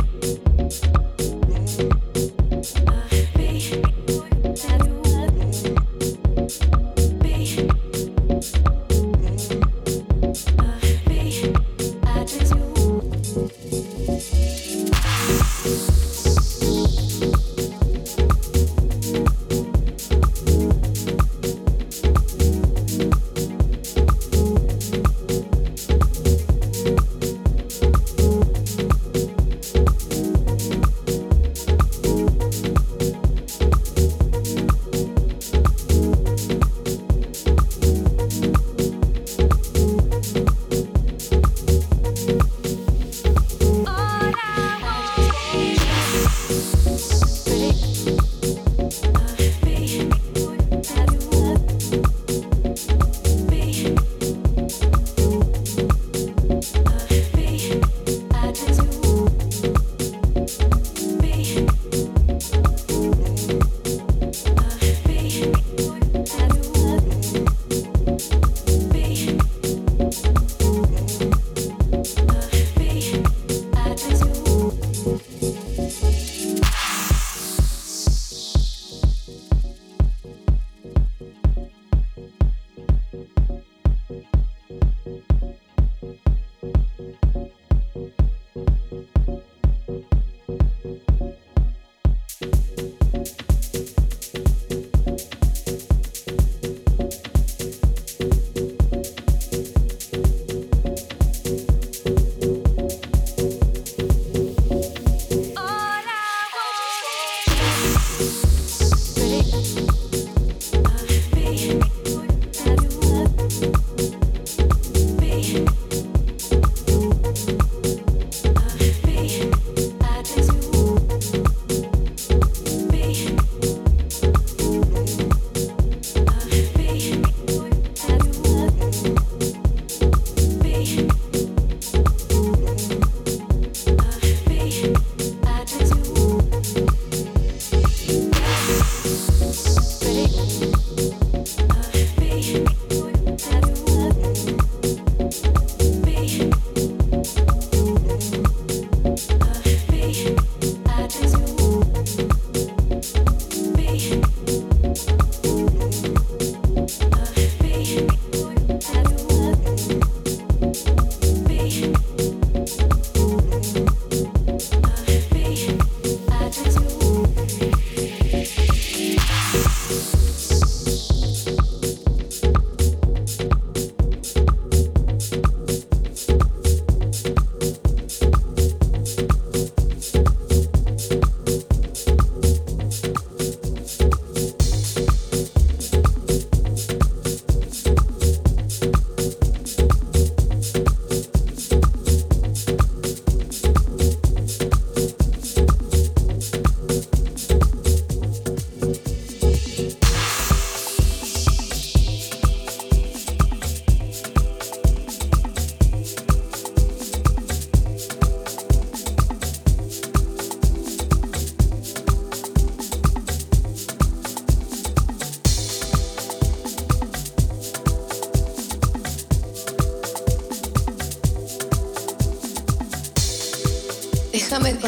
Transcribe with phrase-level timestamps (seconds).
[0.00, 0.99] Thank you.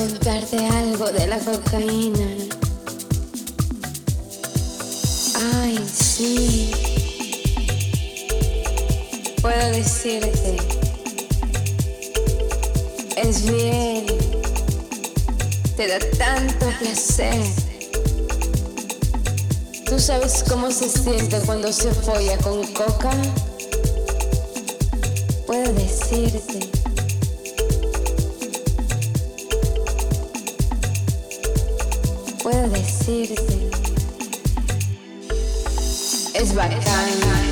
[0.08, 2.26] Contarte algo de la cocaína.
[5.54, 6.72] Ay, sí.
[9.40, 10.56] Puedo decirte.
[13.16, 14.06] Es bien.
[15.76, 17.40] Te da tanto placer.
[19.86, 23.12] ¿Tú sabes cómo se siente cuando se folla con coca?
[25.46, 26.81] Puedo decirte.
[33.02, 33.70] Decirte.
[36.34, 37.51] Es bacán.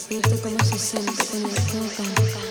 [0.00, 1.12] decirte cómo se siente
[1.96, 2.49] cuando.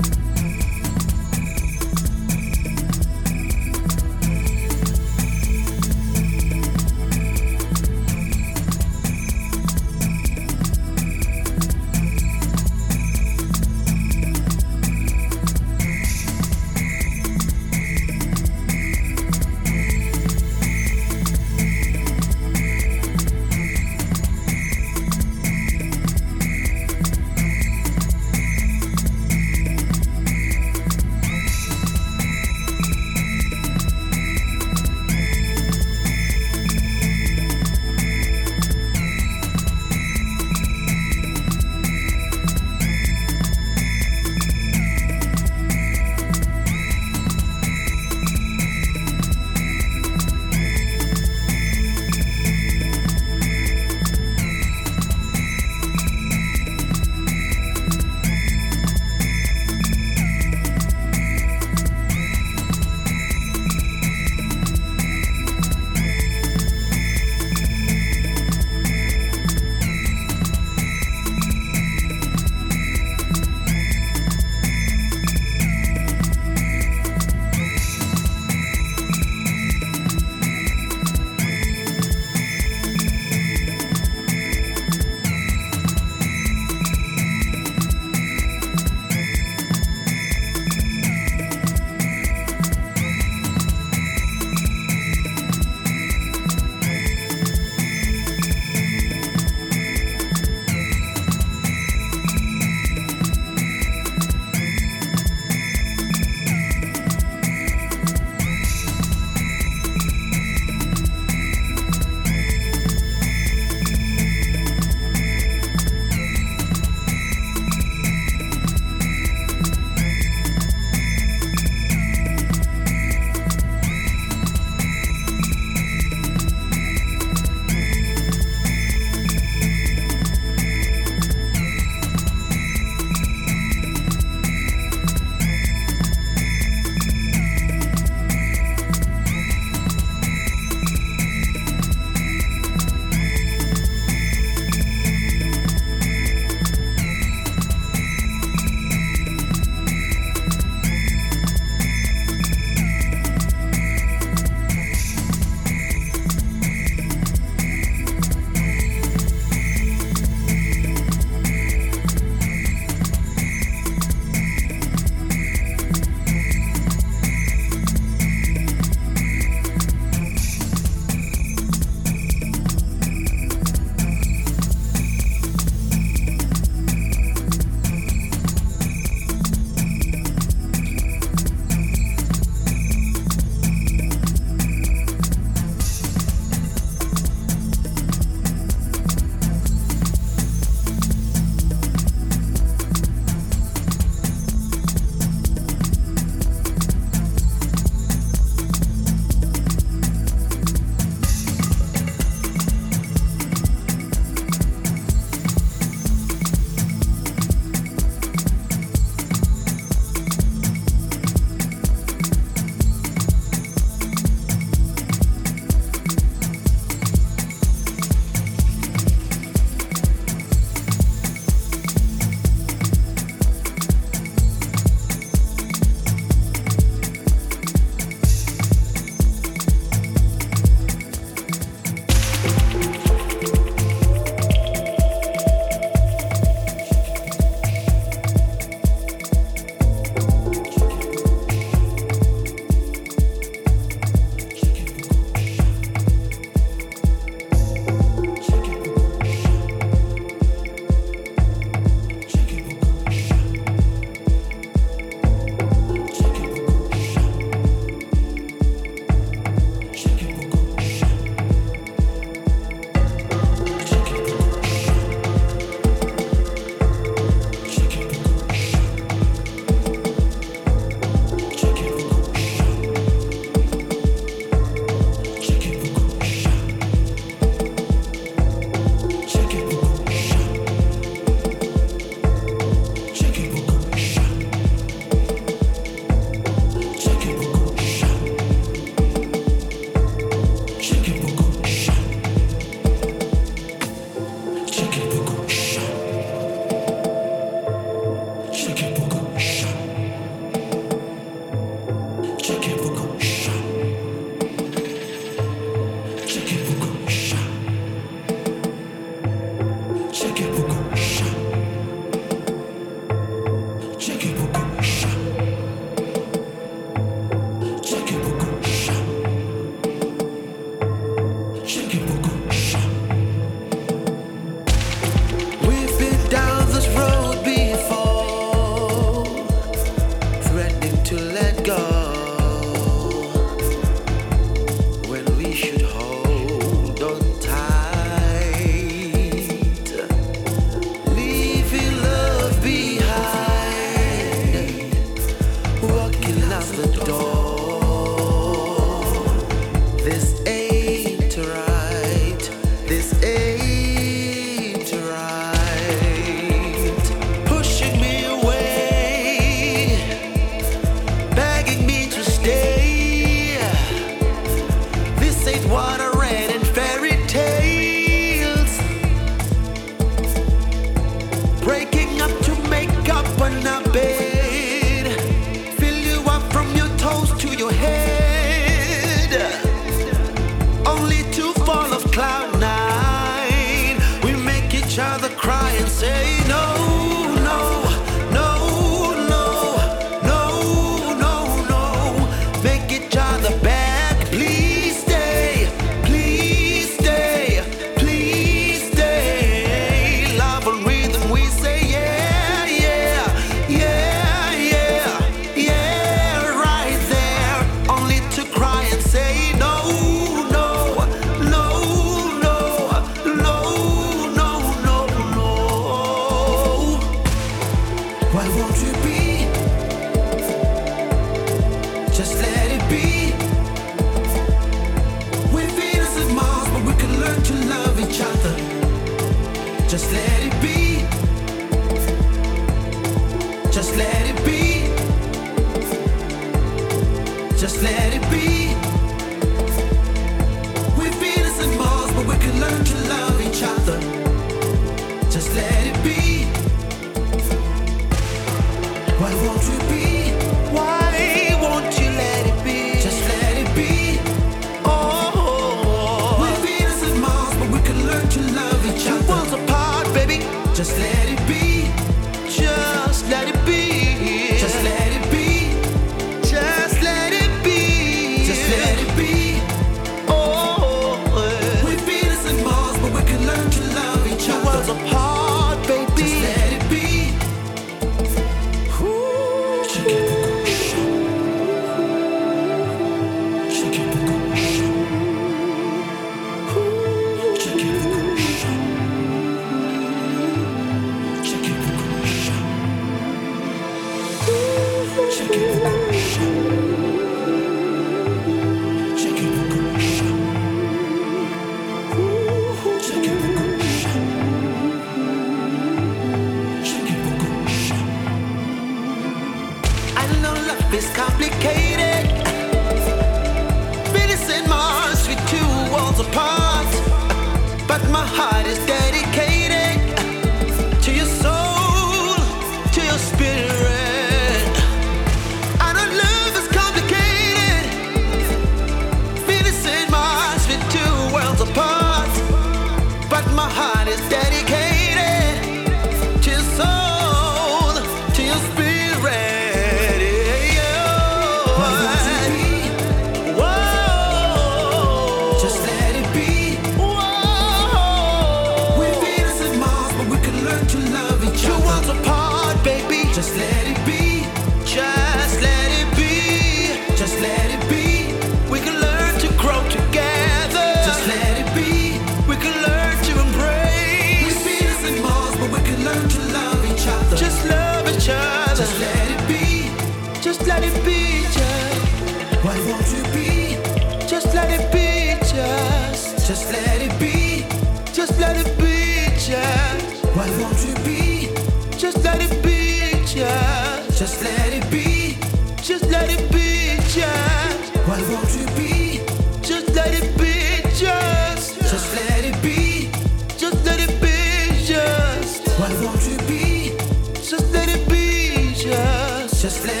[599.79, 600.00] Uthando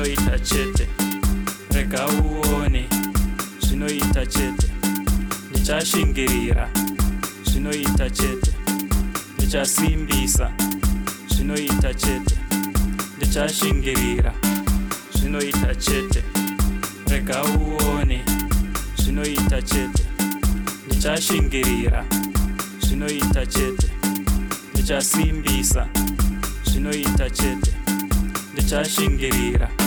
[0.00, 0.88] zvinoita chete.
[1.74, 2.88] Rega uone
[3.60, 4.70] zvinoita chete.
[5.50, 6.68] Ndichashingirira
[7.44, 8.52] zvinoita chete.
[9.38, 10.50] Ndichasimbisa
[11.28, 12.36] zvinoita chete.
[13.16, 14.32] Ndichashingirira
[15.14, 16.22] zvinoita chete.
[17.06, 18.24] Rega uone
[18.96, 20.04] zvinoita chete.
[20.86, 22.04] Ndichashingirira
[22.80, 23.90] zvinoita chete.
[24.74, 25.86] Ndichasimbisa
[26.64, 27.72] zvinoita chete.
[28.52, 29.79] Ndichashingirira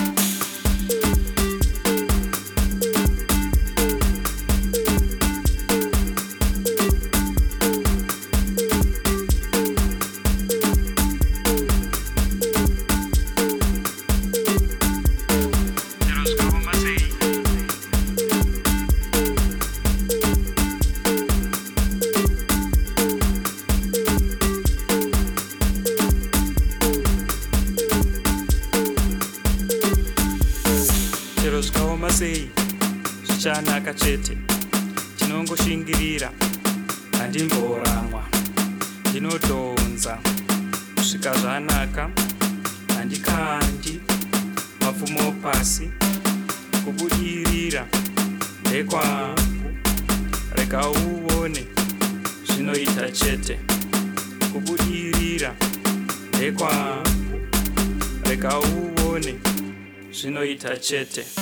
[60.84, 61.33] cachete.